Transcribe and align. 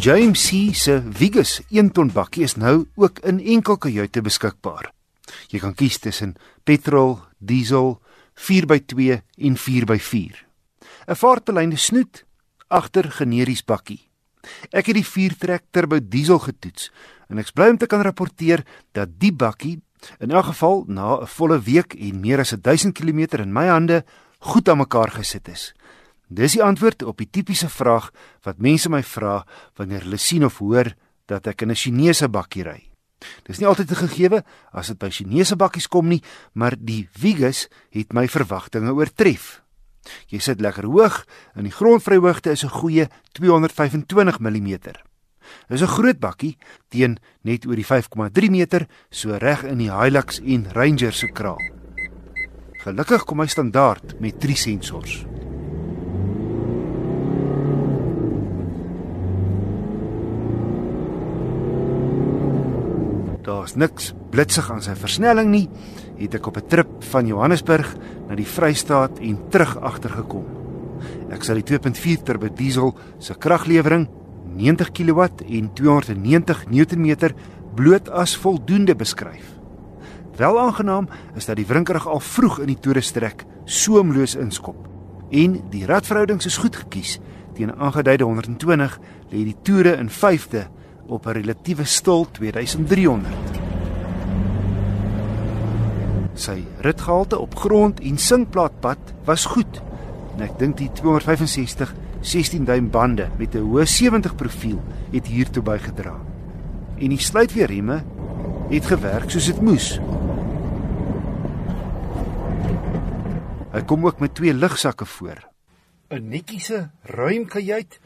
James 0.00 0.48
C 0.48 0.72
se 0.72 1.02
Vigus 1.12 1.60
1 1.68 1.90
ton 1.92 2.08
bakkie 2.08 2.46
is 2.46 2.54
nou 2.56 2.86
ook 2.96 3.18
in 3.28 3.36
enkel 3.52 3.76
kajuite 3.76 4.22
beskikbaar. 4.24 4.86
Jy 5.52 5.58
kan 5.60 5.74
kies 5.76 5.98
tussen 6.00 6.30
petrol, 6.64 7.18
diesel, 7.36 7.98
4x2 8.32 9.18
en 9.44 9.58
4x4. 9.60 10.38
'n 11.04 11.18
Vaartbeleide 11.20 11.76
snoet 11.76 12.24
agter 12.68 13.10
generies 13.12 13.60
bakkie. 13.60 14.00
Ek 14.72 14.88
het 14.88 14.96
die 14.96 15.04
4-trek 15.04 15.68
turbo 15.70 16.00
diesel 16.00 16.40
getoets 16.48 16.88
en 17.28 17.36
ek 17.38 17.52
bly 17.52 17.68
om 17.68 17.76
te 17.76 17.86
kan 17.86 18.00
rapporteer 18.00 18.64
dat 18.96 19.20
die 19.20 19.32
bakkie 19.36 19.82
in 20.18 20.32
elk 20.32 20.56
geval 20.56 20.84
na 20.88 21.20
'n 21.20 21.26
volle 21.26 21.60
week 21.60 21.92
en 21.92 22.20
meer 22.20 22.40
as 22.40 22.56
1000 22.56 22.96
km 22.96 23.36
in 23.44 23.52
my 23.52 23.68
hande 23.68 24.04
goed 24.38 24.68
aan 24.68 24.78
mekaar 24.78 25.10
gesit 25.10 25.48
is. 25.48 25.74
Dis 26.30 26.54
die 26.54 26.62
antwoord 26.62 27.02
op 27.02 27.18
die 27.18 27.26
tipiese 27.26 27.68
vraag 27.68 28.12
wat 28.46 28.62
mense 28.62 28.88
my 28.88 29.02
vra 29.02 29.40
wanneer 29.78 30.04
hulle 30.06 30.18
sien 30.22 30.46
of 30.46 30.60
hoor 30.62 30.92
dat 31.26 31.46
ek 31.46 31.62
in 31.62 31.70
'n 31.70 31.74
Chinese 31.74 32.28
bakkie 32.28 32.62
ry. 32.62 32.90
Dis 33.42 33.58
nie 33.58 33.66
altyd 33.66 33.90
'n 33.90 34.06
gegewe 34.06 34.44
as 34.72 34.86
dit 34.86 34.98
by 34.98 35.10
Chinese 35.10 35.56
bakkies 35.56 35.88
kom 35.88 36.08
nie, 36.08 36.22
maar 36.54 36.74
die 36.78 37.08
Vigus 37.12 37.68
het 37.90 38.12
my 38.12 38.28
verwagtinge 38.28 38.94
oortref. 38.94 39.62
Jy 40.28 40.38
sit 40.38 40.60
lekker 40.60 40.84
hoog 40.84 41.26
en 41.54 41.64
die 41.64 41.72
grondvryhoogte 41.72 42.50
is 42.50 42.64
'n 42.64 42.68
goeie 42.68 43.08
225 43.32 44.38
mm. 44.38 44.78
Dis 45.68 45.82
'n 45.82 45.86
groot 45.86 46.18
bakkie 46.18 46.56
teen 46.88 47.18
net 47.42 47.66
oor 47.66 47.74
die 47.76 47.84
5,3 47.84 48.50
meter, 48.50 48.86
so 49.10 49.36
reg 49.36 49.64
in 49.64 49.78
die 49.78 49.90
Hilux 49.90 50.40
en 50.40 50.72
Ranger 50.72 51.12
se 51.12 51.26
kraal. 51.26 51.58
Gelukkig 52.84 53.24
kom 53.24 53.40
hy 53.40 53.46
standaard 53.46 54.20
met 54.20 54.40
3 54.40 54.56
sensors. 54.56 55.29
Daar's 63.60 63.76
niks 63.76 64.14
blitsig 64.32 64.70
aan 64.72 64.80
sy 64.80 64.94
versnelling 64.96 65.50
nie. 65.52 65.66
Het 66.16 66.38
ek 66.38 66.46
op 66.48 66.56
'n 66.56 66.66
trip 66.66 66.88
van 67.12 67.26
Johannesburg 67.26 67.94
na 68.28 68.34
die 68.34 68.46
Vrystaat 68.46 69.18
en 69.18 69.36
terug 69.50 69.76
agtergekom. 69.76 70.46
Ek 71.30 71.42
sal 71.42 71.60
die 71.60 71.64
2.4 71.64 72.22
turbo 72.22 72.48
diesel 72.48 72.96
se 73.18 73.34
kraglewering 73.34 74.08
90 74.56 74.92
kW 74.92 75.20
en 75.46 75.72
290 75.74 76.70
Nm 76.70 77.34
bloot 77.74 78.08
as 78.08 78.36
voldoende 78.36 78.96
beskryf. 78.96 79.44
Wel 80.36 80.60
aangenaam 80.60 81.08
is 81.36 81.44
dat 81.44 81.56
die 81.56 81.66
wrinkerig 81.66 82.06
al 82.06 82.20
vroeg 82.20 82.60
in 82.60 82.66
die 82.66 82.80
toerestrek 82.80 83.44
soemloos 83.64 84.34
inskop 84.34 84.88
en 85.30 85.60
die 85.70 85.86
radverhoudings 85.86 86.46
is 86.46 86.56
goed 86.56 86.76
gekies. 86.76 87.20
Teen 87.54 87.74
aangeduide 87.74 88.24
120 88.24 88.98
lê 89.30 89.44
die 89.44 89.56
toere 89.62 89.96
in 89.96 90.08
5de 90.08 90.66
op 91.10 91.26
'n 91.26 91.30
relatiewe 91.30 91.84
stil 91.84 92.26
2300. 92.30 93.49
Sy 96.40 96.62
ritgehalte 96.84 97.38
op 97.38 97.54
grond 97.58 98.00
en 98.00 98.18
sinkplaatpad 98.18 99.12
was 99.28 99.44
goed. 99.52 99.80
En 100.36 100.44
ek 100.46 100.56
dink 100.60 100.78
die 100.80 100.88
265 101.00 101.92
16 102.20 102.64
duim 102.68 102.90
bande 102.90 103.28
met 103.38 103.54
'n 103.54 103.64
hoë 103.64 103.86
70 103.86 104.34
profiel 104.36 104.80
het 105.12 105.26
hiertoe 105.26 105.62
bygedra. 105.62 106.16
En 106.98 107.08
die 107.08 107.20
sluitweerremme 107.20 108.04
het 108.70 108.86
gewerk 108.86 109.30
soos 109.30 109.46
dit 109.46 109.60
moes. 109.60 110.00
Hy 113.72 113.82
kom 113.86 114.06
ook 114.06 114.20
met 114.20 114.34
twee 114.34 114.54
lugsakke 114.54 115.04
voor. 115.04 115.48
'n 116.10 116.28
Netjiese 116.28 116.90
ruim 117.02 117.46
kajuit 117.46 118.00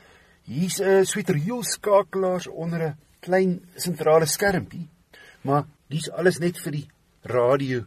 Hier's 0.44 0.78
'n 0.80 1.06
sweeterhiel 1.08 1.62
skakelaars 1.62 2.46
onder 2.46 2.80
'n 2.82 2.96
klein 3.20 3.62
sentrale 3.74 4.26
skermpie, 4.26 4.88
maar 5.40 5.64
dis 5.88 6.10
alles 6.10 6.38
net 6.38 6.58
vir 6.58 6.72
die 6.72 6.88
radio 7.22 7.84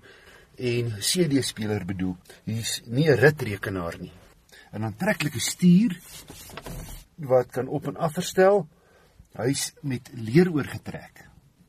en 0.57 0.91
CD-speler 0.99 1.85
bedoel. 1.85 2.15
Hier's 2.45 2.81
nie 2.85 3.07
'n 3.09 3.17
ritrekenaar 3.17 3.97
nie. 3.99 4.11
'n 4.73 4.83
Aantreklike 4.83 5.39
stuur 5.39 5.97
wat 7.15 7.51
kan 7.51 7.67
op 7.67 7.87
en 7.87 7.97
af 7.97 8.13
verstel. 8.13 8.67
Hy's 9.37 9.73
met 9.81 10.09
leer 10.13 10.51
oorgetrek. 10.51 11.25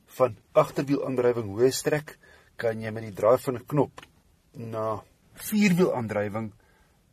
Van 0.07 0.37
agterwielaandrywing 0.53 1.49
hoë 1.53 1.71
strek 1.71 2.19
kan 2.57 2.81
jy 2.81 2.91
met 2.91 3.03
die 3.03 3.13
draai 3.13 3.39
van 3.39 3.57
'n 3.57 3.67
knop 3.67 4.01
na 4.53 5.03
vierwielaandrywing 5.35 6.53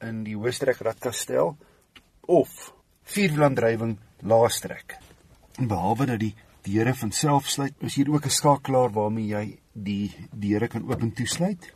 in 0.01 0.23
die 0.23 0.35
hoë 0.35 0.51
strek 0.51 0.79
radkastel 0.81 1.57
of 2.21 2.73
vierwielaandrywing 3.03 3.99
laastrek. 4.21 4.97
Behalwe 5.59 6.05
dat 6.05 6.19
die 6.19 6.35
deure 6.65 6.93
van 6.97 7.11
self 7.11 7.49
sluit, 7.49 7.73
is 7.85 7.95
hier 7.95 8.09
ook 8.11 8.25
'n 8.25 8.37
skakelaar 8.39 8.91
waarmee 8.91 9.27
jy 9.27 9.59
die 9.73 10.11
deure 10.31 10.67
kan 10.67 10.87
oop 10.89 11.01
en 11.01 11.13
toesluit. 11.13 11.73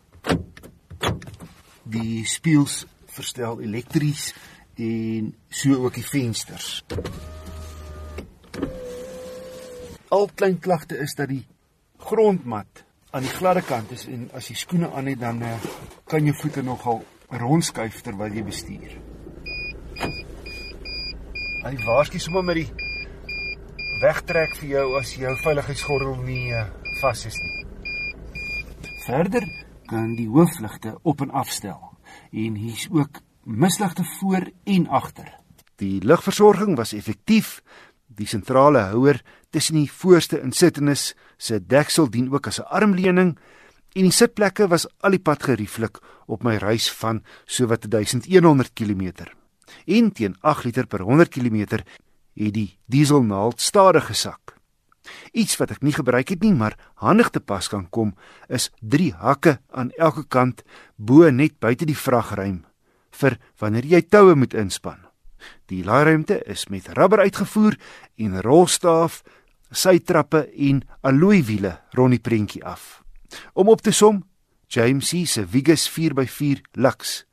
Die 1.83 2.25
spieëls 2.25 2.85
verstel 3.05 3.61
elektries 3.61 4.33
en 4.75 5.35
so 5.49 5.83
ook 5.85 5.93
die 5.93 6.05
vensters. 6.05 6.83
Al 10.09 10.29
klein 10.35 10.59
klagte 10.59 10.97
is 10.97 11.13
dat 11.15 11.29
die 11.29 11.45
grondmat 11.97 12.83
aan 13.11 13.21
die 13.21 13.35
gladde 13.35 13.61
kant 13.61 13.91
is 13.91 14.07
en 14.07 14.29
as 14.33 14.47
jy 14.49 14.55
skoene 14.55 14.91
aan 14.91 15.05
het 15.05 15.19
dan 15.19 15.41
uh, 15.41 15.55
kan 16.05 16.25
jou 16.25 16.35
voete 16.41 16.61
nogal 16.61 17.03
rondskuif 17.29 18.01
terwyl 18.01 18.33
jy 18.33 18.43
bestuur. 18.43 18.93
Hy 21.59 21.73
waarsku 21.85 22.19
sommer 22.19 22.43
met 22.43 22.55
die 22.55 22.88
wegtrek 23.99 24.53
vir 24.61 24.69
jou 24.69 24.85
as 24.99 25.11
jou 25.19 25.31
veiligheidsgordel 25.43 26.21
nie 26.23 26.53
uh, 26.55 26.67
vas 27.01 27.25
is 27.27 27.35
nie. 27.43 27.65
Verder 29.03 29.43
kan 29.89 30.13
die 30.15 30.29
hoofligte 30.31 30.95
op 31.03 31.23
en 31.25 31.33
afstel 31.35 31.81
en 32.31 32.55
hier's 32.55 32.87
ook 32.91 33.19
misligte 33.43 34.05
voor 34.19 34.47
en 34.63 34.87
agter. 34.87 35.27
Die 35.81 35.99
ligversorging 36.05 36.77
was 36.77 36.93
effektief. 36.93 37.59
Die 38.07 38.27
sentrale 38.27 38.85
houer 38.93 39.21
tussen 39.51 39.79
die 39.79 39.91
voorste 39.91 40.39
insittendes 40.43 41.13
se 41.37 41.59
deksel 41.59 42.09
dien 42.11 42.31
ook 42.31 42.47
as 42.47 42.59
'n 42.59 42.71
armleuning 42.71 43.37
en 43.95 44.03
die 44.07 44.15
sitplekke 44.15 44.67
was 44.67 44.87
al 45.01 45.11
die 45.11 45.23
pad 45.23 45.43
gerieflik 45.43 45.99
op 46.27 46.43
my 46.43 46.55
reis 46.55 46.91
van 46.91 47.23
sowat 47.45 47.89
1100 47.89 48.73
km 48.73 49.25
en 49.85 50.11
teen 50.11 50.35
8 50.41 50.63
liter 50.63 50.87
per 50.87 51.01
100 51.01 51.29
km 51.29 51.83
het 52.39 52.55
die 52.55 52.77
dieselnaald 52.87 53.61
stadig 53.61 54.07
gesak. 54.09 54.55
Iets 55.33 55.57
wat 55.57 55.73
ek 55.73 55.83
nie 55.85 55.93
gebruik 55.93 56.29
het 56.29 56.43
nie, 56.43 56.53
maar 56.53 56.77
handig 57.01 57.31
te 57.33 57.39
pas 57.39 57.67
kan 57.69 57.87
kom, 57.89 58.13
is 58.47 58.69
3 58.81 59.11
hakke 59.19 59.59
aan 59.71 59.91
elke 59.97 60.25
kant 60.27 60.63
bo 60.95 61.29
net 61.29 61.59
buite 61.59 61.85
die 61.85 61.97
vragruim 61.97 62.63
vir 63.19 63.35
wanneer 63.59 63.87
jy 63.89 64.01
toue 64.07 64.35
moet 64.37 64.53
inspann. 64.55 65.01
Die 65.67 65.83
laairuimte 65.83 66.39
is 66.47 66.67
met 66.71 66.87
rubber 66.95 67.23
uitgevoer 67.25 67.75
en 68.19 68.41
rolstaaf, 68.45 69.21
sytrappe 69.71 70.45
en 70.55 70.83
alloywiele 71.01 71.73
rond 71.97 72.15
die 72.15 72.23
prentjie 72.23 72.63
af. 72.63 73.01
Om 73.53 73.69
op 73.69 73.81
te 73.81 73.91
som, 73.91 74.23
James 74.69 75.09
C 75.09 75.25
se 75.27 75.45
Vigus 75.45 75.89
4x4 75.89 76.61
Lux 76.77 77.23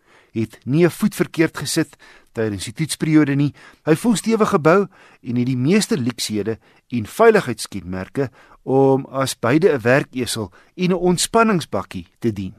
het 0.40 0.58
nie 0.64 0.84
'n 0.84 0.90
voet 0.90 1.14
verkeerd 1.14 1.56
gesit 1.56 1.96
tydens 2.32 2.64
die 2.64 2.72
toetsperiode 2.72 3.34
nie. 3.34 3.54
Hy 3.84 3.94
voel 3.96 4.16
stewig 4.16 4.48
gebou 4.48 4.86
en 5.22 5.36
het 5.36 5.46
die 5.46 5.56
meeste 5.56 5.96
lekshede 5.96 6.58
en 6.88 7.06
veiligheidskenmerke 7.06 8.30
om 8.62 9.06
as 9.06 9.38
beide 9.38 9.72
'n 9.72 9.80
werkesel 9.80 10.52
en 10.74 10.90
'n 10.90 11.02
ontspanningsbakkie 11.10 12.06
te 12.18 12.32
dien. 12.32 12.54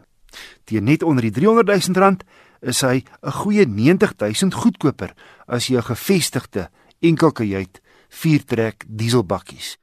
Teen 0.63 0.83
net 0.83 1.03
onder 1.03 1.21
die 1.21 1.31
300 1.31 1.67
000 1.67 1.99
rand 1.99 2.23
is 2.61 2.81
hy 2.81 3.03
'n 3.21 3.31
goeie 3.31 3.65
90 3.65 4.13
000 4.17 4.51
goedkoper 4.51 5.13
as 5.47 5.67
jou 5.67 5.81
gevestigde 5.81 6.69
enkelkajuit 6.99 7.81
4-trek 8.09 8.85
dieselbakkies. 8.87 9.77